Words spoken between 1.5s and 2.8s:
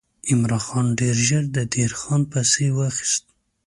د دیر خان پسې